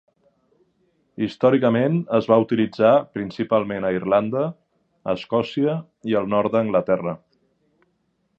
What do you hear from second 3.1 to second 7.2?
principalment a Irlanda, Escòcia i el nord d'Anglaterra.